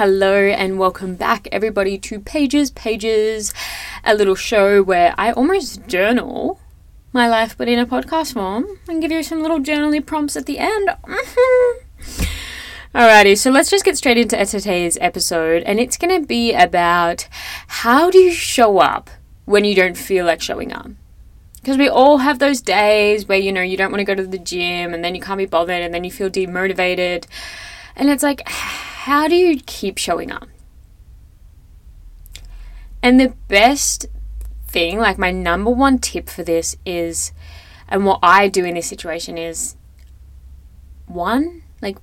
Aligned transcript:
Hello 0.00 0.34
and 0.34 0.78
welcome 0.78 1.14
back, 1.14 1.46
everybody, 1.52 1.98
to 1.98 2.20
Paige's, 2.20 2.70
Pages, 2.70 3.52
a 4.02 4.14
little 4.14 4.34
show 4.34 4.82
where 4.82 5.14
I 5.18 5.30
almost 5.30 5.86
journal 5.88 6.58
my 7.12 7.28
life 7.28 7.54
but 7.58 7.68
in 7.68 7.78
a 7.78 7.84
podcast 7.84 8.32
form 8.32 8.78
and 8.88 9.02
give 9.02 9.10
you 9.12 9.22
some 9.22 9.42
little 9.42 9.60
journaling 9.60 10.06
prompts 10.06 10.38
at 10.38 10.46
the 10.46 10.58
end. 10.58 10.88
Alrighty, 12.94 13.36
so 13.36 13.50
let's 13.50 13.68
just 13.68 13.84
get 13.84 13.98
straight 13.98 14.16
into 14.16 14.42
today's 14.46 14.96
episode, 15.02 15.64
and 15.64 15.78
it's 15.78 15.98
going 15.98 16.18
to 16.18 16.26
be 16.26 16.54
about 16.54 17.28
how 17.66 18.10
do 18.10 18.16
you 18.16 18.32
show 18.32 18.78
up 18.78 19.10
when 19.44 19.66
you 19.66 19.74
don't 19.74 19.98
feel 19.98 20.24
like 20.24 20.40
showing 20.40 20.72
up. 20.72 20.92
Because 21.56 21.76
we 21.76 21.90
all 21.90 22.16
have 22.16 22.38
those 22.38 22.62
days 22.62 23.28
where 23.28 23.36
you 23.36 23.52
know 23.52 23.60
you 23.60 23.76
don't 23.76 23.90
want 23.90 24.00
to 24.00 24.04
go 24.04 24.14
to 24.14 24.26
the 24.26 24.38
gym 24.38 24.94
and 24.94 25.04
then 25.04 25.14
you 25.14 25.20
can't 25.20 25.36
be 25.36 25.44
bothered 25.44 25.82
and 25.82 25.92
then 25.92 26.04
you 26.04 26.10
feel 26.10 26.30
demotivated. 26.30 27.26
And 27.96 28.08
it's 28.08 28.22
like, 28.22 28.48
how 29.04 29.26
do 29.26 29.34
you 29.34 29.58
keep 29.64 29.96
showing 29.96 30.30
up? 30.30 30.46
And 33.02 33.18
the 33.18 33.32
best 33.48 34.04
thing, 34.66 34.98
like 34.98 35.16
my 35.16 35.30
number 35.30 35.70
one 35.70 35.98
tip 35.98 36.28
for 36.28 36.42
this 36.42 36.76
is, 36.84 37.32
and 37.88 38.04
what 38.04 38.18
I 38.22 38.48
do 38.48 38.62
in 38.62 38.74
this 38.74 38.88
situation 38.88 39.38
is 39.38 39.74
one, 41.06 41.62
like 41.80 41.96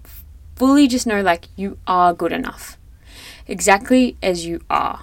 fully 0.55 0.87
just 0.87 1.05
know 1.05 1.21
like 1.21 1.49
you 1.55 1.77
are 1.85 2.15
good 2.15 2.33
enough, 2.33 2.79
exactly 3.45 4.17
as 4.23 4.47
you 4.47 4.61
are. 4.67 5.01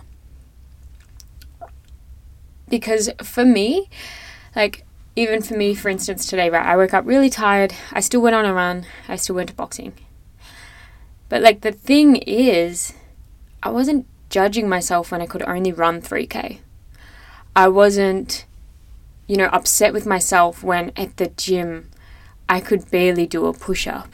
Because 2.69 3.09
for 3.23 3.45
me, 3.45 3.89
like 4.57 4.85
even 5.15 5.43
for 5.43 5.57
me, 5.57 5.77
for 5.77 5.91
instance, 5.91 6.27
today, 6.27 6.51
right, 6.51 6.67
I 6.67 6.77
woke 6.77 6.93
up 6.93 7.07
really 7.07 7.31
tired. 7.31 7.73
I 7.93 8.01
still 8.01 8.21
went 8.21 8.35
on 8.35 8.45
a 8.45 8.53
run. 8.53 8.85
I 9.07 9.15
still 9.15 9.37
went 9.37 9.51
to 9.51 9.55
boxing. 9.55 9.93
But 11.35 11.43
like 11.43 11.63
the 11.63 11.73
thing 11.73 12.15
is, 12.15 12.93
I 13.61 13.69
wasn't 13.69 14.07
judging 14.31 14.69
myself 14.69 15.11
when 15.11 15.21
I 15.21 15.27
could 15.27 15.43
only 15.43 15.73
run 15.73 16.01
3K. 16.01 16.61
I 17.57 17.67
wasn't, 17.67 18.45
you 19.27 19.37
know, 19.37 19.47
upset 19.47 19.93
with 19.93 20.07
myself 20.07 20.63
when 20.63 20.93
at 20.97 21.17
the 21.17 21.27
gym 21.27 21.91
I 22.49 22.61
could 22.61 22.89
barely 22.89 23.27
do 23.27 23.47
a 23.47 23.53
push 23.53 23.89
up. 23.89 24.13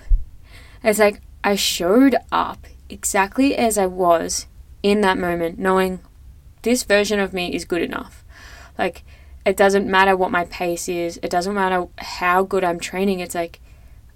It's 0.83 0.99
like 0.99 1.21
I 1.45 1.57
showed 1.57 2.17
up 2.33 2.67
exactly 2.89 3.55
as 3.55 3.77
I 3.77 3.85
was 3.85 4.47
in 4.83 5.03
that 5.03 5.19
moment, 5.19 5.59
knowing 5.59 6.01
this 6.63 6.85
version 6.85 7.21
of 7.21 7.35
me 7.35 7.55
is 7.55 7.67
good 7.67 7.83
enough. 7.83 8.25
Like, 8.79 9.03
it 9.45 9.59
doesn't 9.59 9.87
matter 9.87 10.17
what 10.17 10.31
my 10.31 10.47
pace 10.47 10.89
is, 10.89 11.21
it 11.23 11.29
doesn't 11.29 11.53
matter 11.53 11.87
how 11.99 12.45
good 12.45 12.65
I'm 12.65 12.81
training. 12.81 13.21
It's 13.21 13.35
like 13.35 13.61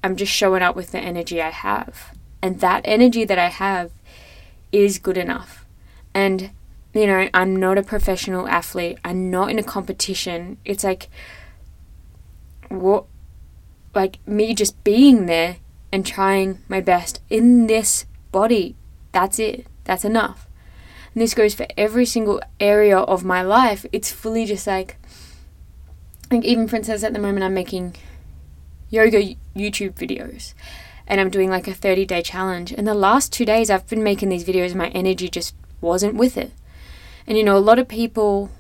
I'm 0.03 0.17
just 0.17 0.33
showing 0.33 0.63
up 0.63 0.75
with 0.75 0.93
the 0.93 1.01
energy 1.01 1.43
I 1.43 1.51
have. 1.51 2.15
And 2.45 2.61
that 2.61 2.83
energy 2.85 3.25
that 3.25 3.39
I 3.39 3.49
have 3.49 3.91
is 4.71 4.99
good 4.99 5.17
enough. 5.17 5.65
And 6.13 6.51
you 6.93 7.07
know, 7.07 7.31
I'm 7.33 7.57
not 7.57 7.79
a 7.79 7.83
professional 7.83 8.47
athlete. 8.47 8.99
I'm 9.03 9.31
not 9.31 9.51
in 9.51 9.59
a 9.59 9.63
competition. 9.63 10.59
It's 10.63 10.85
like 10.85 11.09
what 12.69 13.07
like 13.95 14.19
me 14.29 14.55
just 14.55 14.85
being 14.85 15.25
there 15.25 15.57
and 15.91 16.05
trying 16.05 16.59
my 16.69 16.83
best 16.83 17.23
in 17.31 17.67
this 17.67 18.05
body. 18.31 18.77
That's 19.13 19.39
it. 19.39 19.67
That's 19.85 20.05
enough. 20.05 20.47
And 21.15 21.23
this 21.23 21.33
goes 21.33 21.55
for 21.55 21.67
every 21.79 22.05
single 22.05 22.43
area 22.61 22.99
of 22.99 23.25
my 23.25 23.41
life. 23.41 23.87
It's 23.91 24.13
fully 24.13 24.45
just 24.45 24.67
like 24.67 24.99
like 26.31 26.45
even 26.45 26.69
for 26.69 26.77
instance 26.77 27.05
at 27.05 27.15
the 27.15 27.19
moment 27.19 27.43
I'm 27.43 27.55
making 27.55 27.97
yoga 28.91 29.35
YouTube 29.57 29.95
videos 29.95 30.53
and 31.07 31.21
I'm 31.21 31.31
doing 31.31 31.51
like 31.51 31.69
a 31.69 31.75
30 31.75 32.07
day 32.07 32.23
challenge. 32.23 32.73
And 32.73 32.87
the 32.87 32.95
last 32.95 33.33
two 33.33 33.45
days 33.45 33.71
I've 33.71 33.87
been 33.87 34.03
making 34.03 34.29
these 34.29 34.45
videos 34.45 34.75
my 34.75 34.89
energy 34.89 35.29
just 35.29 35.55
wasn't 35.81 36.15
with 36.15 36.37
it. 36.37 36.53
And 37.27 37.39
you 37.39 37.45
know, 37.45 37.57
a 37.57 37.59
lot 37.59 37.79
of 37.79 37.89
people, 37.89 38.51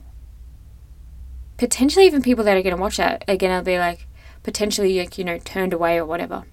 potentially 1.57 2.07
even 2.07 2.23
people 2.23 2.45
that 2.45 2.57
are 2.57 2.63
going 2.63 2.77
to 2.77 2.81
watch 2.81 2.97
that, 2.97 3.27
going 3.27 3.41
to 3.41 3.63
be 3.63 3.79
like, 3.79 4.07
potentially, 4.45 4.99
like, 4.99 5.19
you 5.19 5.25
know, 5.25 5.39
turned 5.39 5.73
away 5.73 5.97
or 5.97 6.05
whatever. 6.05 6.45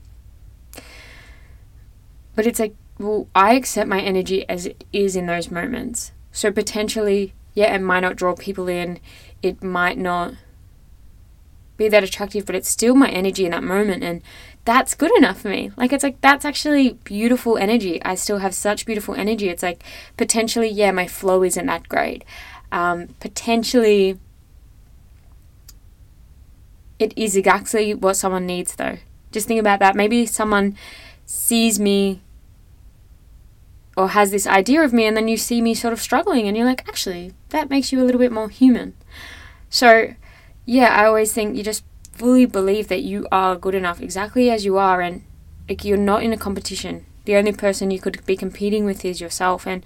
But 2.36 2.48
it's 2.48 2.60
like, 2.60 2.74
well, 2.98 3.28
I 3.36 3.54
accept 3.54 3.90
my 3.90 4.00
energy 4.00 4.48
as 4.50 4.66
it 4.66 4.84
is 4.92 5.16
in 5.16 5.28
those 5.28 5.52
moments. 5.52 6.12
So 6.32 6.52
potentially, 6.52 7.34
yeah, 7.54 7.76
it 7.76 7.82
might 7.82 8.00
not 8.00 8.16
draw 8.16 8.34
people 8.36 8.68
in, 8.68 9.00
it 9.44 9.62
might 9.64 9.98
not 9.98 10.36
be 11.84 11.90
that 11.90 12.04
attractive, 12.04 12.46
but 12.46 12.56
it's 12.56 12.70
still 12.70 12.96
my 12.96 13.10
energy 13.10 13.46
in 13.46 13.52
that 13.52 13.64
moment. 13.64 14.04
And 14.04 14.22
that's 14.66 14.94
good 14.94 15.16
enough 15.18 15.42
for 15.42 15.50
me. 15.50 15.72
Like, 15.78 15.92
it's 15.92 16.04
like, 16.04 16.22
that's 16.22 16.46
actually 16.46 16.94
beautiful 17.04 17.58
energy. 17.58 18.02
I 18.04 18.16
still 18.16 18.40
have 18.40 18.54
such 18.54 18.86
beautiful 18.86 19.16
energy. 19.16 19.50
It's 19.50 19.64
like, 19.64 19.84
potentially, 20.18 20.70
yeah, 20.70 20.92
my 20.92 21.08
flow 21.08 21.44
isn't 21.44 21.66
that 21.66 21.90
great. 21.90 22.24
Um, 22.72 23.10
potentially, 23.20 24.20
it 27.00 27.14
is 27.18 27.36
exactly 27.36 27.94
what 27.94 28.16
someone 28.16 28.46
needs, 28.46 28.76
though. 28.76 28.98
Just 29.32 29.48
think 29.48 29.60
about 29.60 29.80
that. 29.80 29.96
Maybe 29.96 30.26
someone 30.26 30.78
sees 31.26 31.80
me 31.80 32.22
or 33.98 34.10
has 34.10 34.32
this 34.32 34.48
idea 34.48 34.82
of 34.84 34.94
me, 34.94 35.06
and 35.06 35.18
then 35.18 35.28
you 35.28 35.38
see 35.38 35.62
me 35.62 35.74
sort 35.74 35.94
of 35.94 36.02
struggling, 36.02 36.48
and 36.48 36.56
you're 36.56 36.66
like, 36.66 36.88
actually, 36.88 37.34
that 37.50 37.70
makes 37.70 37.92
you 37.92 38.02
a 38.02 38.06
little 38.06 38.20
bit 38.20 38.32
more 38.32 38.50
human. 38.50 38.96
So, 39.70 40.14
yeah, 40.72 40.96
I 40.96 41.06
always 41.06 41.34
think 41.34 41.58
you 41.58 41.64
just 41.64 41.84
fully 42.14 42.46
believe 42.46 42.88
that 42.88 43.02
you 43.02 43.28
are 43.30 43.58
good 43.58 43.76
enough 43.76 44.02
exactly 44.02 44.50
as 44.50 44.64
you 44.64 44.78
are 44.78 45.02
and 45.02 45.22
like 45.68 45.84
you're 45.84 45.98
not 45.98 46.24
in 46.24 46.32
a 46.32 46.38
competition. 46.38 47.06
The 47.26 47.36
only 47.36 47.52
person 47.52 47.92
you 47.92 48.00
could 48.00 48.26
be 48.26 48.38
competing 48.38 48.86
with 48.86 49.04
is 49.04 49.20
yourself 49.20 49.68
and 49.68 49.84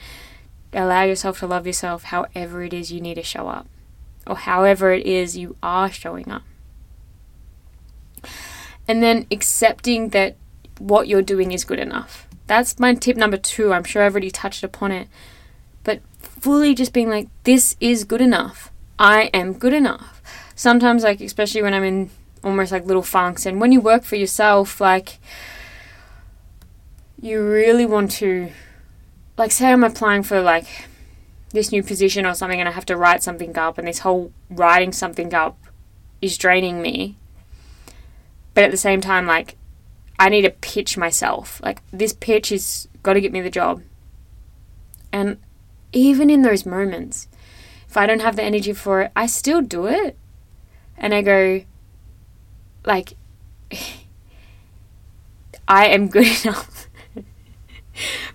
allow 0.71 1.01
yourself 1.01 1.39
to 1.39 1.47
love 1.47 1.65
yourself 1.65 2.03
however 2.03 2.61
it 2.61 2.71
is 2.71 2.91
you 2.91 3.01
need 3.01 3.15
to 3.15 3.23
show 3.23 3.47
up 3.47 3.65
or 4.27 4.35
however 4.35 4.91
it 4.91 5.07
is 5.07 5.35
you 5.35 5.55
are 5.63 5.91
showing 5.91 6.29
up. 6.29 6.43
And 8.87 9.01
then 9.01 9.25
accepting 9.31 10.09
that 10.09 10.35
what 10.77 11.07
you're 11.07 11.23
doing 11.23 11.51
is 11.51 11.65
good 11.65 11.79
enough. 11.79 12.27
That's 12.45 12.77
my 12.77 12.93
tip 12.93 13.17
number 13.17 13.37
two. 13.37 13.73
I'm 13.73 13.85
sure 13.85 14.03
I've 14.03 14.13
already 14.13 14.29
touched 14.29 14.63
upon 14.63 14.91
it. 14.91 15.07
But 15.83 16.01
fully 16.19 16.75
just 16.75 16.93
being 16.93 17.09
like, 17.09 17.27
this 17.43 17.75
is 17.79 18.03
good 18.03 18.21
enough. 18.21 18.71
I 18.99 19.31
am 19.33 19.53
good 19.53 19.73
enough 19.73 20.14
sometimes 20.55 21.03
like 21.03 21.21
especially 21.21 21.61
when 21.61 21.73
I'm 21.73 21.83
in 21.83 22.09
almost 22.43 22.71
like 22.71 22.85
little 22.85 23.03
funks 23.03 23.45
and 23.45 23.59
when 23.59 23.71
you 23.71 23.81
work 23.81 24.03
for 24.03 24.15
yourself 24.15 24.79
like 24.79 25.19
you 27.21 27.41
really 27.43 27.85
want 27.85 28.11
to 28.11 28.51
like 29.37 29.51
say 29.51 29.71
I'm 29.71 29.83
applying 29.83 30.23
for 30.23 30.41
like 30.41 30.67
this 31.51 31.71
new 31.71 31.83
position 31.83 32.25
or 32.25 32.33
something 32.33 32.59
and 32.59 32.69
I 32.69 32.71
have 32.71 32.85
to 32.85 32.97
write 32.97 33.23
something 33.23 33.57
up 33.57 33.77
and 33.77 33.87
this 33.87 33.99
whole 33.99 34.31
writing 34.49 34.91
something 34.91 35.33
up 35.33 35.57
is 36.21 36.37
draining 36.37 36.81
me. 36.81 37.17
But 38.53 38.65
at 38.65 38.71
the 38.71 38.77
same 38.77 39.01
time 39.01 39.25
like 39.25 39.55
I 40.17 40.29
need 40.29 40.43
to 40.43 40.49
pitch 40.49 40.97
myself. 40.97 41.61
Like 41.63 41.81
this 41.91 42.13
pitch 42.13 42.51
is 42.51 42.87
got 43.03 43.13
to 43.13 43.21
get 43.21 43.33
me 43.33 43.41
the 43.41 43.49
job. 43.49 43.81
And 45.11 45.37
even 45.91 46.29
in 46.29 46.41
those 46.41 46.65
moments, 46.65 47.27
if 47.87 47.97
I 47.97 48.05
don't 48.05 48.21
have 48.21 48.35
the 48.35 48.43
energy 48.43 48.73
for 48.73 49.01
it, 49.01 49.11
I 49.15 49.27
still 49.27 49.61
do 49.61 49.87
it 49.87 50.17
and 50.97 51.13
I 51.13 51.21
go, 51.21 51.63
like, 52.85 53.13
I 55.67 55.87
am 55.87 56.07
good 56.07 56.27
enough. 56.45 56.87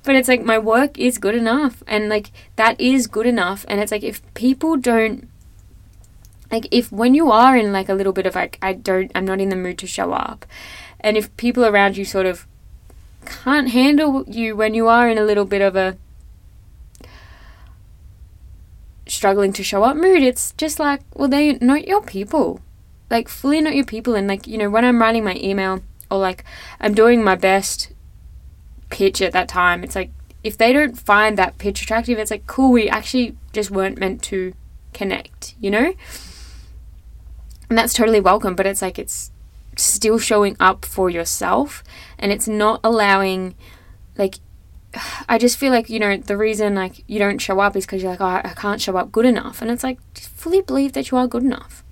but 0.02 0.16
it's 0.16 0.28
like 0.28 0.42
my 0.42 0.58
work 0.58 0.98
is 0.98 1.18
good 1.18 1.34
enough, 1.34 1.82
and 1.86 2.08
like 2.08 2.30
that 2.56 2.80
is 2.80 3.06
good 3.06 3.26
enough. 3.26 3.64
And 3.68 3.80
it's 3.80 3.92
like 3.92 4.02
if 4.02 4.22
people 4.34 4.76
don't, 4.76 5.28
like, 6.50 6.66
if 6.70 6.90
when 6.90 7.14
you 7.14 7.30
are 7.30 7.56
in 7.56 7.72
like 7.72 7.88
a 7.88 7.94
little 7.94 8.12
bit 8.12 8.26
of 8.26 8.34
like, 8.34 8.58
I 8.60 8.72
don't, 8.72 9.12
I'm 9.14 9.24
not 9.24 9.40
in 9.40 9.50
the 9.50 9.56
mood 9.56 9.78
to 9.78 9.86
show 9.86 10.12
up, 10.12 10.46
and 11.00 11.16
if 11.16 11.34
people 11.36 11.64
around 11.64 11.96
you 11.96 12.04
sort 12.04 12.26
of 12.26 12.46
can't 13.24 13.70
handle 13.70 14.24
you 14.26 14.56
when 14.56 14.74
you 14.74 14.88
are 14.88 15.08
in 15.08 15.18
a 15.18 15.24
little 15.24 15.44
bit 15.44 15.62
of 15.62 15.76
a 15.76 15.96
struggling 19.20 19.52
to 19.52 19.62
show 19.62 19.84
up 19.84 19.98
mood. 19.98 20.22
It's 20.22 20.52
just 20.52 20.80
like, 20.80 21.02
well, 21.14 21.28
they're 21.28 21.58
not 21.60 21.86
your 21.86 22.00
people. 22.00 22.62
Like, 23.10 23.28
fully 23.28 23.60
not 23.60 23.74
your 23.74 23.84
people. 23.84 24.14
And, 24.14 24.26
like, 24.26 24.46
you 24.46 24.56
know, 24.56 24.70
when 24.70 24.82
I'm 24.82 24.98
writing 24.98 25.24
my 25.24 25.34
email 25.36 25.82
or, 26.10 26.16
like, 26.16 26.42
I'm 26.80 26.94
doing 26.94 27.22
my 27.22 27.34
best 27.34 27.92
pitch 28.88 29.20
at 29.20 29.32
that 29.32 29.46
time, 29.46 29.84
it's 29.84 29.94
like, 29.94 30.10
if 30.42 30.56
they 30.56 30.72
don't 30.72 30.98
find 30.98 31.36
that 31.36 31.58
pitch 31.58 31.82
attractive, 31.82 32.18
it's 32.18 32.30
like, 32.30 32.46
cool, 32.46 32.72
we 32.72 32.88
actually 32.88 33.36
just 33.52 33.70
weren't 33.70 33.98
meant 33.98 34.22
to 34.22 34.54
connect, 34.94 35.54
you 35.60 35.70
know? 35.70 35.92
And 37.68 37.76
that's 37.76 37.92
totally 37.92 38.20
welcome, 38.20 38.54
but 38.54 38.64
it's 38.64 38.80
like, 38.80 38.98
it's 38.98 39.32
still 39.76 40.18
showing 40.18 40.56
up 40.58 40.86
for 40.86 41.10
yourself 41.10 41.84
and 42.18 42.32
it's 42.32 42.48
not 42.48 42.80
allowing, 42.82 43.54
like, 44.16 44.36
I 45.28 45.38
just 45.38 45.56
feel 45.56 45.72
like, 45.72 45.88
you 45.88 46.00
know, 46.00 46.16
the 46.16 46.36
reason 46.36 46.74
like 46.74 47.04
you 47.06 47.18
don't 47.18 47.38
show 47.38 47.60
up 47.60 47.76
is 47.76 47.86
because 47.86 48.02
you're 48.02 48.10
like, 48.10 48.20
oh, 48.20 48.48
I 48.48 48.54
can't 48.56 48.80
show 48.80 48.96
up 48.96 49.12
good 49.12 49.26
enough. 49.26 49.62
And 49.62 49.70
it's 49.70 49.84
like, 49.84 49.98
just 50.14 50.30
fully 50.30 50.62
believe 50.62 50.94
that 50.94 51.10
you 51.10 51.18
are 51.18 51.28
good 51.28 51.44
enough. 51.44 51.84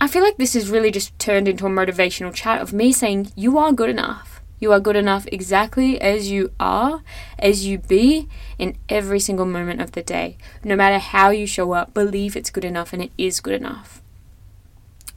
I 0.00 0.08
feel 0.08 0.22
like 0.22 0.36
this 0.36 0.56
is 0.56 0.68
really 0.68 0.90
just 0.90 1.16
turned 1.18 1.48
into 1.48 1.64
a 1.64 1.70
motivational 1.70 2.34
chat 2.34 2.60
of 2.60 2.72
me 2.72 2.92
saying, 2.92 3.32
you 3.36 3.56
are 3.56 3.72
good 3.72 3.88
enough. 3.88 4.40
You 4.58 4.72
are 4.72 4.80
good 4.80 4.96
enough 4.96 5.26
exactly 5.32 6.00
as 6.00 6.30
you 6.30 6.52
are, 6.60 7.02
as 7.38 7.66
you 7.66 7.78
be 7.78 8.28
in 8.58 8.76
every 8.88 9.18
single 9.18 9.46
moment 9.46 9.80
of 9.80 9.92
the 9.92 10.02
day. 10.02 10.36
No 10.62 10.76
matter 10.76 10.98
how 10.98 11.30
you 11.30 11.46
show 11.46 11.72
up, 11.72 11.94
believe 11.94 12.36
it's 12.36 12.50
good 12.50 12.64
enough 12.64 12.92
and 12.92 13.02
it 13.02 13.10
is 13.16 13.40
good 13.40 13.54
enough. 13.54 14.02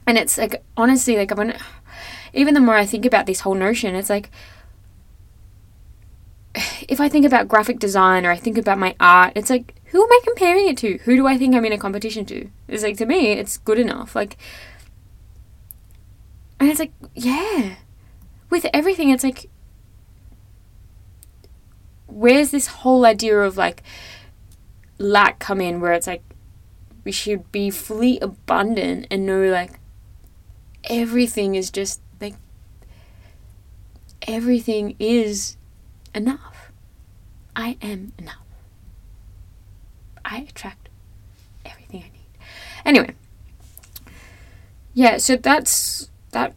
And 0.06 0.18
it's 0.18 0.38
like, 0.38 0.62
honestly, 0.76 1.16
like, 1.16 1.36
when, 1.36 1.56
even 2.32 2.54
the 2.54 2.60
more 2.60 2.76
I 2.76 2.86
think 2.86 3.04
about 3.04 3.26
this 3.26 3.40
whole 3.40 3.54
notion, 3.54 3.94
it's 3.94 4.10
like, 4.10 4.30
if 6.88 7.00
I 7.00 7.08
think 7.08 7.24
about 7.24 7.48
graphic 7.48 7.78
design 7.78 8.24
or 8.24 8.30
I 8.30 8.36
think 8.36 8.58
about 8.58 8.78
my 8.78 8.94
art, 8.98 9.32
it's 9.36 9.50
like, 9.50 9.74
who 9.86 10.02
am 10.02 10.10
I 10.10 10.20
comparing 10.24 10.68
it 10.68 10.76
to? 10.78 10.98
Who 11.04 11.16
do 11.16 11.26
I 11.26 11.36
think 11.36 11.54
I'm 11.54 11.64
in 11.64 11.72
a 11.72 11.78
competition 11.78 12.24
to? 12.26 12.48
It's 12.68 12.82
like, 12.82 12.96
to 12.98 13.06
me, 13.06 13.32
it's 13.32 13.58
good 13.58 13.78
enough. 13.78 14.14
Like, 14.14 14.36
and 16.58 16.70
it's 16.70 16.80
like, 16.80 16.92
yeah. 17.14 17.76
With 18.48 18.66
everything, 18.72 19.10
it's 19.10 19.24
like, 19.24 19.50
where's 22.06 22.50
this 22.50 22.68
whole 22.68 23.04
idea 23.04 23.38
of 23.38 23.56
like 23.56 23.82
lack 24.98 25.38
come 25.38 25.60
in 25.60 25.80
where 25.80 25.92
it's 25.92 26.06
like 26.06 26.22
we 27.04 27.12
should 27.12 27.52
be 27.52 27.68
fully 27.68 28.18
abundant 28.20 29.06
and 29.10 29.26
know 29.26 29.44
like 29.44 29.78
everything 30.84 31.54
is 31.54 31.70
just 31.70 32.00
like 32.20 32.34
everything 34.26 34.96
is 34.98 35.56
enough. 36.16 36.72
I 37.54 37.76
am 37.80 38.12
enough. 38.18 38.46
I 40.24 40.38
attract 40.48 40.88
everything 41.64 42.02
I 42.02 42.08
need. 42.08 42.38
Anyway, 42.84 43.14
yeah, 44.94 45.18
so 45.18 45.36
that's 45.36 46.10
that 46.32 46.54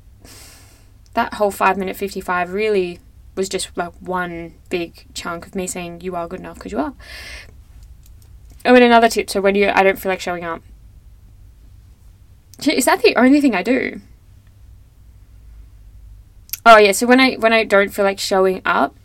that 1.14 1.36
whole 1.36 1.52
5 1.52 1.78
minute 1.78 1.96
55 1.96 2.54
really 2.54 3.00
was 3.36 3.50
just 3.50 3.76
like 3.78 3.94
one 4.00 4.54
big 4.70 5.06
chunk 5.14 5.46
of 5.46 5.56
me 5.56 5.68
saying 5.68 6.02
you 6.02 6.16
are 6.16 6.28
good 6.28 6.40
enough 6.40 6.56
because 6.56 6.72
you 6.72 6.80
are. 6.80 6.94
Oh, 8.66 8.76
and 8.76 8.84
another 8.84 9.08
tip. 9.08 9.30
So 9.30 9.40
when 9.40 9.56
you, 9.56 9.70
I 9.70 9.84
don't 9.84 9.98
feel 9.98 10.12
like 10.12 10.20
showing 10.20 10.44
up. 10.44 10.62
Is 12.68 12.86
that 12.86 13.02
the 13.02 13.16
only 13.16 13.40
thing 13.40 13.56
I 13.56 13.64
do? 13.64 14.02
Oh 16.66 16.78
yeah. 16.78 16.92
So 16.92 17.08
when 17.08 17.22
I 17.22 17.36
when 17.36 17.54
I 17.54 17.64
don't 17.64 17.90
feel 17.90 18.04
like 18.04 18.20
showing 18.20 18.62
up, 18.66 18.99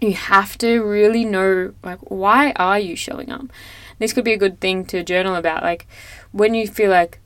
you 0.00 0.14
have 0.14 0.56
to 0.58 0.80
really 0.80 1.24
know 1.24 1.74
like 1.82 1.98
why 2.00 2.52
are 2.52 2.78
you 2.78 2.96
showing 2.96 3.30
up. 3.30 3.46
This 3.98 4.12
could 4.12 4.24
be 4.24 4.32
a 4.32 4.38
good 4.38 4.60
thing 4.60 4.84
to 4.86 5.02
journal 5.02 5.34
about. 5.34 5.62
Like 5.62 5.86
when 6.32 6.54
you 6.54 6.66
feel 6.66 6.90
like 6.90 7.20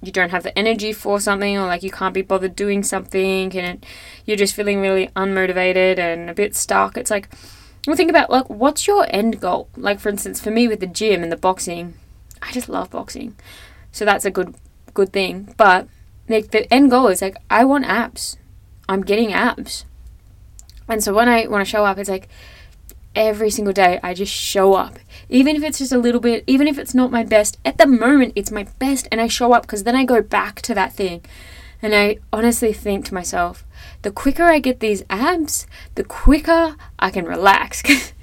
you 0.00 0.12
don't 0.12 0.30
have 0.30 0.44
the 0.44 0.56
energy 0.56 0.92
for 0.92 1.18
something 1.18 1.58
or 1.58 1.66
like 1.66 1.82
you 1.82 1.90
can't 1.90 2.14
be 2.14 2.22
bothered 2.22 2.54
doing 2.54 2.82
something 2.82 3.56
and 3.56 3.84
you're 4.24 4.36
just 4.36 4.54
feeling 4.54 4.80
really 4.80 5.08
unmotivated 5.08 5.98
and 5.98 6.30
a 6.30 6.34
bit 6.34 6.54
stuck 6.54 6.96
it's 6.96 7.10
like 7.10 7.28
well 7.86 7.96
think 7.96 8.10
about 8.10 8.30
like 8.30 8.48
what's 8.48 8.86
your 8.86 9.06
end 9.10 9.40
goal 9.40 9.68
like 9.76 9.98
for 9.98 10.08
instance 10.08 10.40
for 10.40 10.50
me 10.50 10.68
with 10.68 10.78
the 10.80 10.86
gym 10.86 11.22
and 11.22 11.32
the 11.32 11.36
boxing 11.36 11.94
i 12.42 12.52
just 12.52 12.68
love 12.68 12.90
boxing 12.90 13.34
so 13.90 14.04
that's 14.04 14.24
a 14.24 14.30
good 14.30 14.54
good 14.94 15.12
thing 15.12 15.52
but 15.56 15.88
like 16.28 16.50
the 16.50 16.72
end 16.72 16.90
goal 16.90 17.08
is 17.08 17.22
like 17.22 17.36
i 17.50 17.64
want 17.64 17.84
abs 17.84 18.36
i'm 18.88 19.02
getting 19.02 19.32
abs 19.32 19.84
and 20.88 21.02
so 21.02 21.12
when 21.12 21.28
i 21.28 21.46
want 21.46 21.64
to 21.64 21.70
show 21.70 21.84
up 21.84 21.98
it's 21.98 22.08
like 22.08 22.28
every 23.18 23.50
single 23.50 23.72
day 23.72 23.98
I 24.02 24.14
just 24.14 24.32
show 24.32 24.74
up. 24.74 24.98
Even 25.28 25.56
if 25.56 25.62
it's 25.62 25.78
just 25.78 25.92
a 25.92 25.98
little 25.98 26.20
bit, 26.20 26.44
even 26.46 26.68
if 26.68 26.78
it's 26.78 26.94
not 26.94 27.10
my 27.10 27.24
best, 27.24 27.58
at 27.64 27.76
the 27.76 27.86
moment 27.86 28.32
it's 28.36 28.52
my 28.52 28.68
best 28.78 29.08
and 29.10 29.20
I 29.20 29.26
show 29.26 29.52
up 29.52 29.62
because 29.62 29.82
then 29.82 29.96
I 29.96 30.04
go 30.04 30.22
back 30.22 30.62
to 30.62 30.74
that 30.74 30.92
thing. 30.92 31.22
And 31.82 31.94
I 31.94 32.18
honestly 32.32 32.72
think 32.72 33.04
to 33.06 33.14
myself, 33.14 33.64
the 34.02 34.10
quicker 34.10 34.44
I 34.44 34.60
get 34.60 34.80
these 34.80 35.04
abs, 35.10 35.66
the 35.96 36.04
quicker 36.04 36.76
I 36.98 37.10
can 37.10 37.24
relax. 37.24 37.82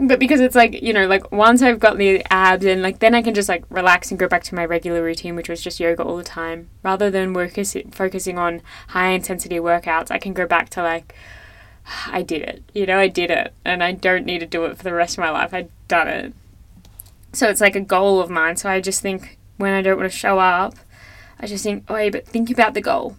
but 0.00 0.20
because 0.20 0.40
it's 0.40 0.54
like, 0.54 0.80
you 0.80 0.92
know, 0.92 1.06
like 1.06 1.32
once 1.32 1.60
I've 1.60 1.80
got 1.80 1.98
the 1.98 2.24
abs 2.30 2.64
and 2.64 2.82
like 2.82 3.00
then 3.00 3.14
I 3.14 3.22
can 3.22 3.34
just 3.34 3.48
like 3.48 3.64
relax 3.68 4.10
and 4.10 4.18
go 4.18 4.28
back 4.28 4.44
to 4.44 4.54
my 4.54 4.64
regular 4.64 5.02
routine, 5.02 5.34
which 5.34 5.48
was 5.48 5.60
just 5.60 5.80
yoga 5.80 6.04
all 6.04 6.16
the 6.16 6.22
time. 6.22 6.70
Rather 6.84 7.10
than 7.10 7.32
work- 7.32 7.58
focusing 7.90 8.38
on 8.38 8.62
high 8.88 9.08
intensity 9.08 9.56
workouts, 9.56 10.10
I 10.10 10.18
can 10.18 10.32
go 10.34 10.46
back 10.46 10.68
to 10.70 10.82
like, 10.82 11.14
I 12.06 12.22
did 12.22 12.42
it. 12.42 12.62
You 12.74 12.86
know, 12.86 12.98
I 12.98 13.08
did 13.08 13.30
it. 13.30 13.52
And 13.64 13.82
I 13.82 13.92
don't 13.92 14.24
need 14.24 14.38
to 14.38 14.46
do 14.46 14.64
it 14.66 14.76
for 14.76 14.84
the 14.84 14.92
rest 14.92 15.18
of 15.18 15.22
my 15.22 15.30
life. 15.30 15.52
I've 15.52 15.70
done 15.88 16.08
it. 16.08 16.32
So 17.32 17.48
it's 17.48 17.60
like 17.60 17.76
a 17.76 17.80
goal 17.80 18.20
of 18.20 18.30
mine. 18.30 18.56
So 18.56 18.68
I 18.68 18.80
just 18.80 19.02
think 19.02 19.38
when 19.56 19.74
I 19.74 19.82
don't 19.82 19.98
want 19.98 20.10
to 20.10 20.16
show 20.16 20.38
up, 20.38 20.76
I 21.40 21.46
just 21.46 21.64
think, 21.64 21.84
oh, 21.88 22.10
but 22.10 22.26
think 22.26 22.50
about 22.50 22.74
the 22.74 22.80
goal. 22.80 23.16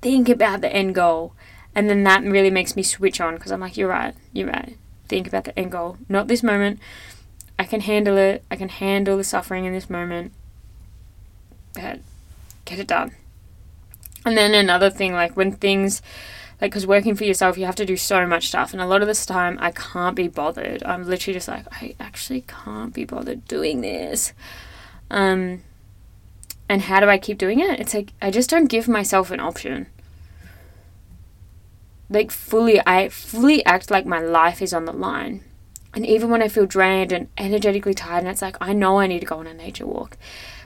Think 0.00 0.28
about 0.28 0.60
the 0.60 0.72
end 0.72 0.94
goal. 0.94 1.34
And 1.74 1.90
then 1.90 2.04
that 2.04 2.22
really 2.22 2.50
makes 2.50 2.76
me 2.76 2.82
switch 2.82 3.20
on 3.20 3.34
because 3.34 3.50
I'm 3.50 3.60
like, 3.60 3.76
you're 3.76 3.88
right. 3.88 4.14
You're 4.32 4.48
right. 4.48 4.76
Think 5.12 5.26
about 5.26 5.44
the 5.44 5.58
end 5.58 5.72
goal. 5.72 5.98
Not 6.08 6.26
this 6.26 6.42
moment. 6.42 6.80
I 7.58 7.64
can 7.64 7.82
handle 7.82 8.16
it. 8.16 8.42
I 8.50 8.56
can 8.56 8.70
handle 8.70 9.18
the 9.18 9.24
suffering 9.24 9.66
in 9.66 9.74
this 9.74 9.90
moment. 9.90 10.32
But 11.74 12.00
get 12.64 12.78
it 12.78 12.86
done. 12.86 13.12
And 14.24 14.38
then 14.38 14.54
another 14.54 14.88
thing, 14.88 15.12
like 15.12 15.36
when 15.36 15.52
things 15.52 16.00
like 16.62 16.70
because 16.70 16.86
working 16.86 17.14
for 17.14 17.24
yourself 17.24 17.58
you 17.58 17.66
have 17.66 17.76
to 17.76 17.84
do 17.84 17.98
so 17.98 18.26
much 18.26 18.48
stuff 18.48 18.72
and 18.72 18.80
a 18.80 18.86
lot 18.86 19.02
of 19.02 19.08
this 19.08 19.26
time 19.26 19.58
i 19.60 19.72
can't 19.72 20.14
be 20.14 20.28
bothered 20.28 20.80
i'm 20.84 21.04
literally 21.04 21.34
just 21.34 21.48
like 21.48 21.66
i 21.72 21.96
actually 21.98 22.42
can't 22.46 22.94
be 22.94 23.04
bothered 23.04 23.44
doing 23.48 23.80
this 23.80 24.32
um 25.10 25.60
and 26.68 26.82
how 26.82 27.00
do 27.00 27.08
i 27.08 27.18
keep 27.18 27.36
doing 27.36 27.58
it 27.58 27.80
it's 27.80 27.94
like 27.94 28.12
i 28.22 28.30
just 28.30 28.48
don't 28.48 28.66
give 28.66 28.86
myself 28.86 29.32
an 29.32 29.40
option 29.40 29.88
like 32.12 32.30
fully 32.30 32.80
i 32.86 33.08
fully 33.08 33.64
act 33.64 33.90
like 33.90 34.06
my 34.06 34.20
life 34.20 34.62
is 34.62 34.72
on 34.72 34.84
the 34.84 34.92
line 34.92 35.42
and 35.94 36.06
even 36.06 36.30
when 36.30 36.42
i 36.42 36.48
feel 36.48 36.66
drained 36.66 37.12
and 37.12 37.28
energetically 37.38 37.94
tired 37.94 38.20
and 38.20 38.28
it's 38.28 38.42
like 38.42 38.56
i 38.60 38.72
know 38.72 38.98
i 38.98 39.06
need 39.06 39.20
to 39.20 39.26
go 39.26 39.38
on 39.38 39.46
a 39.46 39.54
nature 39.54 39.86
walk 39.86 40.16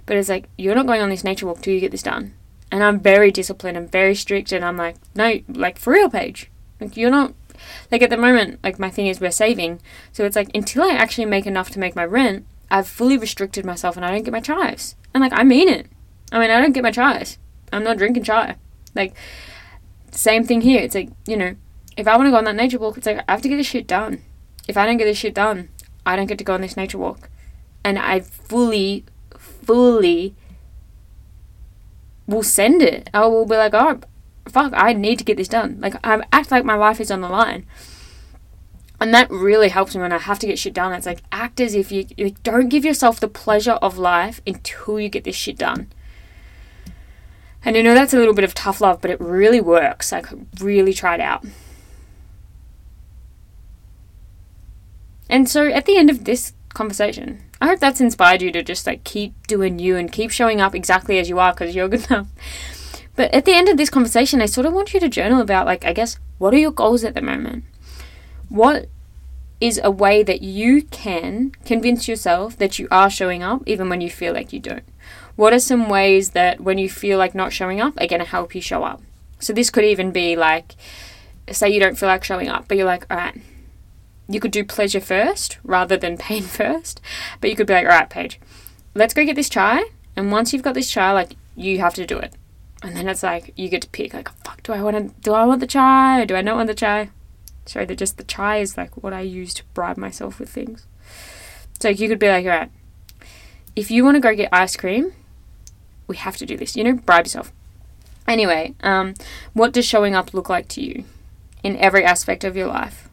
but 0.04 0.16
it's 0.16 0.28
like 0.28 0.48
you're 0.58 0.74
not 0.74 0.86
going 0.86 1.00
on 1.00 1.10
this 1.10 1.24
nature 1.24 1.46
walk 1.46 1.60
till 1.60 1.74
you 1.74 1.80
get 1.80 1.90
this 1.90 2.02
done 2.02 2.34
and 2.70 2.82
I'm 2.82 3.00
very 3.00 3.30
disciplined 3.30 3.76
and 3.76 3.90
very 3.90 4.14
strict 4.14 4.52
and 4.52 4.64
I'm 4.64 4.76
like, 4.76 4.96
no, 5.14 5.40
like 5.48 5.78
for 5.78 5.92
real 5.92 6.10
Paige. 6.10 6.50
Like 6.80 6.96
you're 6.96 7.10
not 7.10 7.32
like 7.90 8.02
at 8.02 8.10
the 8.10 8.16
moment, 8.16 8.60
like 8.62 8.78
my 8.78 8.90
thing 8.90 9.06
is 9.06 9.20
we're 9.20 9.30
saving. 9.30 9.80
So 10.12 10.24
it's 10.24 10.36
like 10.36 10.50
until 10.54 10.82
I 10.82 10.90
actually 10.90 11.26
make 11.26 11.46
enough 11.46 11.70
to 11.70 11.78
make 11.78 11.96
my 11.96 12.04
rent, 12.04 12.46
I've 12.70 12.88
fully 12.88 13.16
restricted 13.16 13.64
myself 13.64 13.96
and 13.96 14.04
I 14.04 14.10
don't 14.10 14.24
get 14.24 14.32
my 14.32 14.40
chais. 14.40 14.94
And 15.14 15.22
like 15.22 15.32
I 15.32 15.44
mean 15.44 15.68
it. 15.68 15.86
I 16.32 16.38
mean 16.38 16.50
I 16.50 16.60
don't 16.60 16.72
get 16.72 16.82
my 16.82 16.90
chais. 16.90 17.38
I'm 17.72 17.84
not 17.84 17.98
drinking 17.98 18.24
chai. 18.24 18.56
Like 18.94 19.14
same 20.16 20.44
thing 20.44 20.60
here. 20.62 20.80
It's 20.80 20.94
like, 20.94 21.10
you 21.26 21.36
know, 21.36 21.56
if 21.96 22.06
I 22.08 22.16
want 22.16 22.26
to 22.26 22.30
go 22.30 22.36
on 22.36 22.44
that 22.44 22.56
nature 22.56 22.78
walk, 22.78 22.96
it's 22.96 23.06
like 23.06 23.24
I 23.28 23.32
have 23.32 23.42
to 23.42 23.48
get 23.48 23.56
this 23.56 23.66
shit 23.66 23.86
done. 23.86 24.22
If 24.68 24.76
I 24.76 24.86
don't 24.86 24.96
get 24.96 25.04
this 25.04 25.18
shit 25.18 25.34
done, 25.34 25.68
I 26.04 26.16
don't 26.16 26.26
get 26.26 26.38
to 26.38 26.44
go 26.44 26.54
on 26.54 26.60
this 26.60 26.76
nature 26.76 26.98
walk. 26.98 27.28
And 27.84 27.98
I 27.98 28.20
fully, 28.20 29.04
fully 29.38 30.34
will 32.26 32.42
send 32.42 32.82
it. 32.82 33.08
I 33.14 33.26
will 33.26 33.46
be 33.46 33.56
like, 33.56 33.74
oh, 33.74 34.00
fuck, 34.48 34.72
I 34.76 34.92
need 34.92 35.18
to 35.18 35.24
get 35.24 35.36
this 35.36 35.48
done. 35.48 35.78
Like, 35.80 35.94
I 36.04 36.22
act 36.32 36.50
like 36.50 36.64
my 36.64 36.74
life 36.74 37.00
is 37.00 37.10
on 37.10 37.20
the 37.20 37.28
line. 37.28 37.66
And 39.00 39.12
that 39.12 39.30
really 39.30 39.68
helps 39.68 39.94
me 39.94 40.00
when 40.00 40.12
I 40.12 40.18
have 40.18 40.38
to 40.40 40.46
get 40.46 40.58
shit 40.58 40.74
done. 40.74 40.92
It's 40.92 41.06
like, 41.06 41.22
act 41.30 41.60
as 41.60 41.74
if 41.74 41.92
you, 41.92 42.06
you 42.16 42.30
don't 42.42 42.68
give 42.68 42.84
yourself 42.84 43.20
the 43.20 43.28
pleasure 43.28 43.72
of 43.72 43.98
life 43.98 44.40
until 44.46 44.98
you 44.98 45.08
get 45.08 45.24
this 45.24 45.36
shit 45.36 45.58
done. 45.58 45.92
And 47.66 47.74
you 47.74 47.82
know, 47.82 47.94
that's 47.94 48.14
a 48.14 48.16
little 48.16 48.32
bit 48.32 48.44
of 48.44 48.54
tough 48.54 48.80
love, 48.80 49.00
but 49.00 49.10
it 49.10 49.20
really 49.20 49.60
works. 49.60 50.12
Like, 50.12 50.26
really 50.60 50.94
try 50.94 51.14
it 51.14 51.20
out. 51.20 51.44
And 55.28 55.48
so 55.48 55.66
at 55.66 55.84
the 55.84 55.96
end 55.96 56.08
of 56.08 56.24
this 56.24 56.52
conversation, 56.68 57.42
I 57.60 57.66
hope 57.66 57.80
that's 57.80 58.00
inspired 58.00 58.40
you 58.40 58.52
to 58.52 58.62
just 58.62 58.86
like 58.86 59.02
keep 59.02 59.48
doing 59.48 59.80
you 59.80 59.96
and 59.96 60.12
keep 60.12 60.30
showing 60.30 60.60
up 60.60 60.76
exactly 60.76 61.18
as 61.18 61.28
you 61.28 61.40
are 61.40 61.52
because 61.52 61.74
you're 61.74 61.88
good 61.88 62.06
enough. 62.10 62.28
But 63.16 63.34
at 63.34 63.46
the 63.46 63.54
end 63.54 63.68
of 63.68 63.78
this 63.78 63.90
conversation, 63.90 64.40
I 64.40 64.46
sort 64.46 64.66
of 64.66 64.72
want 64.72 64.94
you 64.94 65.00
to 65.00 65.08
journal 65.08 65.40
about 65.40 65.66
like, 65.66 65.84
I 65.84 65.92
guess, 65.92 66.20
what 66.38 66.54
are 66.54 66.58
your 66.58 66.70
goals 66.70 67.02
at 67.02 67.14
the 67.14 67.22
moment? 67.22 67.64
What 68.48 68.88
is 69.60 69.80
a 69.82 69.90
way 69.90 70.22
that 70.22 70.40
you 70.40 70.82
can 70.82 71.50
convince 71.64 72.06
yourself 72.06 72.56
that 72.58 72.78
you 72.78 72.86
are 72.92 73.10
showing 73.10 73.42
up 73.42 73.62
even 73.66 73.88
when 73.88 74.00
you 74.00 74.10
feel 74.10 74.32
like 74.32 74.52
you 74.52 74.60
don't? 74.60 74.84
What 75.36 75.52
are 75.52 75.58
some 75.58 75.88
ways 75.88 76.30
that 76.30 76.60
when 76.60 76.78
you 76.78 76.88
feel 76.88 77.18
like 77.18 77.34
not 77.34 77.52
showing 77.52 77.80
up 77.80 78.00
are 78.00 78.06
going 78.06 78.20
to 78.20 78.26
help 78.26 78.54
you 78.54 78.60
show 78.60 78.84
up? 78.84 79.02
So 79.38 79.52
this 79.52 79.70
could 79.70 79.84
even 79.84 80.10
be 80.10 80.34
like, 80.34 80.74
say 81.50 81.68
you 81.68 81.78
don't 81.78 81.98
feel 81.98 82.08
like 82.08 82.24
showing 82.24 82.48
up, 82.48 82.66
but 82.68 82.76
you're 82.76 82.86
like, 82.86 83.06
all 83.10 83.18
right, 83.18 83.38
you 84.28 84.40
could 84.40 84.50
do 84.50 84.64
pleasure 84.64 85.00
first 85.00 85.58
rather 85.62 85.96
than 85.96 86.16
pain 86.16 86.42
first. 86.60 87.00
But 87.40 87.50
you 87.50 87.56
could 87.56 87.66
be 87.66 87.74
like, 87.74 87.84
all 87.84 87.92
right, 87.92 88.10
Paige, 88.10 88.40
let's 88.94 89.14
go 89.14 89.24
get 89.24 89.36
this 89.36 89.48
chai. 89.48 89.84
And 90.16 90.32
once 90.32 90.52
you've 90.52 90.62
got 90.62 90.74
this 90.74 90.90
chai, 90.90 91.12
like 91.12 91.36
you 91.54 91.78
have 91.80 91.94
to 91.94 92.06
do 92.06 92.18
it. 92.18 92.34
And 92.82 92.96
then 92.96 93.08
it's 93.08 93.22
like 93.22 93.52
you 93.56 93.68
get 93.68 93.82
to 93.82 93.88
pick, 93.88 94.14
like, 94.14 94.30
fuck, 94.44 94.62
do 94.62 94.72
I 94.72 94.82
want 94.82 94.96
to? 94.96 95.20
Do 95.20 95.32
I 95.32 95.44
want 95.44 95.60
the 95.60 95.66
chai? 95.66 96.20
Or 96.20 96.26
do 96.26 96.36
I 96.36 96.42
not 96.42 96.56
want 96.56 96.66
the 96.66 96.74
chai? 96.74 97.10
Sorry, 97.64 97.84
that 97.86 97.98
just 97.98 98.16
the 98.16 98.24
chai 98.24 98.58
is 98.58 98.76
like 98.76 99.02
what 99.02 99.12
I 99.12 99.22
use 99.22 99.54
to 99.54 99.64
bribe 99.74 99.96
myself 99.96 100.38
with 100.38 100.50
things. 100.50 100.86
So 101.80 101.88
you 101.88 102.08
could 102.08 102.18
be 102.18 102.28
like, 102.28 102.44
all 102.44 102.50
right, 102.50 102.70
if 103.74 103.90
you 103.90 104.04
want 104.04 104.16
to 104.16 104.20
go 104.20 104.34
get 104.34 104.50
ice 104.52 104.76
cream, 104.76 105.12
we 106.06 106.16
have 106.16 106.36
to 106.38 106.46
do 106.46 106.56
this. 106.56 106.76
You 106.76 106.84
know, 106.84 106.94
bribe 106.94 107.26
yourself. 107.26 107.52
Anyway, 108.26 108.74
um, 108.82 109.14
what 109.52 109.72
does 109.72 109.84
showing 109.84 110.14
up 110.14 110.34
look 110.34 110.48
like 110.48 110.68
to 110.68 110.82
you 110.82 111.04
in 111.62 111.76
every 111.76 112.04
aspect 112.04 112.44
of 112.44 112.56
your 112.56 112.66
life? 112.66 113.08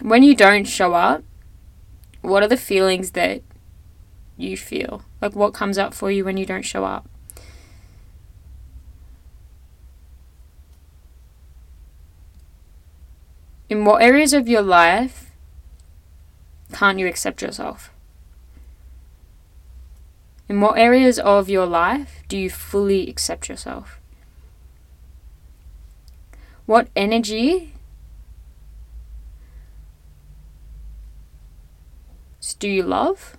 When 0.00 0.22
you 0.22 0.34
don't 0.34 0.64
show 0.64 0.94
up, 0.94 1.22
what 2.22 2.42
are 2.42 2.48
the 2.48 2.56
feelings 2.56 3.12
that 3.12 3.42
you 4.36 4.56
feel? 4.56 5.04
Like, 5.20 5.36
what 5.36 5.54
comes 5.54 5.78
up 5.78 5.94
for 5.94 6.10
you 6.10 6.24
when 6.24 6.36
you 6.36 6.46
don't 6.46 6.64
show 6.64 6.84
up? 6.84 7.08
In 13.68 13.84
what 13.84 14.02
areas 14.02 14.32
of 14.32 14.48
your 14.48 14.62
life 14.62 15.21
can't 16.72 16.98
you 16.98 17.06
accept 17.06 17.42
yourself? 17.42 17.90
In 20.48 20.60
what 20.60 20.78
areas 20.78 21.18
of 21.18 21.48
your 21.48 21.66
life 21.66 22.22
do 22.28 22.36
you 22.36 22.50
fully 22.50 23.08
accept 23.08 23.48
yourself? 23.48 24.00
What 26.66 26.88
energy 26.94 27.74
do 32.58 32.68
you 32.68 32.82
love 32.82 33.36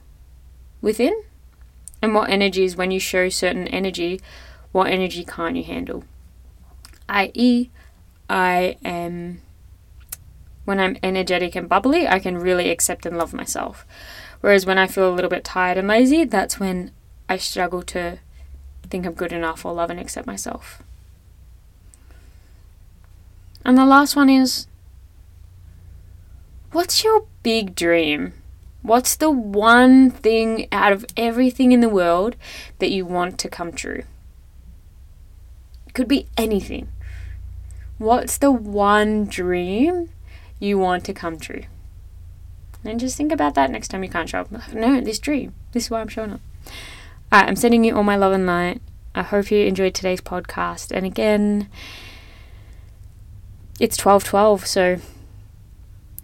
within? 0.81 1.23
And 2.01 2.13
what 2.13 2.29
energies, 2.29 2.75
when 2.75 2.91
you 2.91 2.99
show 2.99 3.29
certain 3.29 3.67
energy, 3.67 4.19
what 4.73 4.87
energy 4.87 5.23
can't 5.23 5.55
you 5.55 5.63
handle? 5.63 6.03
I.e., 7.07 7.69
I 8.29 8.77
am 8.83 9.41
when 10.65 10.79
I'm 10.79 10.97
energetic 11.03 11.55
and 11.55 11.67
bubbly, 11.67 12.07
I 12.07 12.19
can 12.19 12.37
really 12.37 12.69
accept 12.69 13.05
and 13.05 13.17
love 13.17 13.33
myself. 13.33 13.85
Whereas 14.41 14.65
when 14.65 14.77
I 14.77 14.87
feel 14.87 15.09
a 15.09 15.15
little 15.15 15.29
bit 15.29 15.43
tired 15.43 15.77
and 15.77 15.87
lazy, 15.87 16.23
that's 16.23 16.59
when 16.59 16.91
I 17.29 17.37
struggle 17.37 17.81
to 17.83 18.19
think 18.89 19.05
I'm 19.05 19.13
good 19.13 19.33
enough 19.33 19.65
or 19.65 19.73
love 19.73 19.89
and 19.89 19.99
accept 19.99 20.27
myself. 20.27 20.83
And 23.65 23.77
the 23.77 23.85
last 23.85 24.15
one 24.15 24.29
is 24.29 24.67
what's 26.71 27.03
your 27.03 27.25
big 27.41 27.75
dream? 27.75 28.33
What's 28.81 29.15
the 29.15 29.31
one 29.31 30.11
thing 30.11 30.67
out 30.71 30.91
of 30.91 31.05
everything 31.15 31.71
in 31.71 31.79
the 31.79 31.87
world 31.87 32.35
that 32.79 32.91
you 32.91 33.05
want 33.05 33.39
to 33.39 33.49
come 33.49 33.71
true? 33.71 34.03
It 35.87 35.93
could 35.93 36.09
be 36.09 36.27
anything. 36.37 36.89
What's 37.97 38.37
the 38.37 38.51
one 38.51 39.25
dream 39.25 40.09
you 40.63 40.77
want 40.77 41.03
to 41.05 41.13
come 41.13 41.37
true. 41.37 41.63
And 42.85 42.99
just 42.99 43.17
think 43.17 43.31
about 43.31 43.55
that 43.55 43.71
next 43.71 43.89
time 43.89 44.03
you 44.03 44.09
can't 44.09 44.29
show 44.29 44.39
up. 44.39 44.49
No, 44.73 45.01
this 45.01 45.19
dream. 45.19 45.53
This 45.71 45.85
is 45.85 45.91
why 45.91 46.01
I'm 46.01 46.07
showing 46.07 46.33
up. 46.33 46.41
Alright, 47.31 47.49
I'm 47.49 47.55
sending 47.55 47.83
you 47.83 47.95
all 47.95 48.03
my 48.03 48.15
love 48.15 48.33
and 48.33 48.45
light. 48.45 48.81
I 49.15 49.23
hope 49.23 49.51
you 49.51 49.65
enjoyed 49.65 49.93
today's 49.93 50.21
podcast. 50.21 50.91
And 50.91 51.05
again, 51.05 51.69
it's 53.79 53.97
12:12, 53.97 54.65
so 54.65 54.97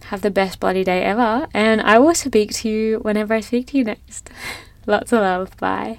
have 0.06 0.22
the 0.22 0.30
best 0.30 0.60
bloody 0.60 0.84
day 0.84 1.02
ever. 1.02 1.46
And 1.52 1.80
I 1.80 1.98
will 1.98 2.14
speak 2.14 2.52
to 2.54 2.68
you 2.68 2.98
whenever 3.00 3.34
I 3.34 3.40
speak 3.40 3.68
to 3.68 3.78
you 3.78 3.84
next. 3.84 4.30
Lots 4.86 5.12
of 5.12 5.20
love. 5.20 5.56
Bye. 5.58 5.98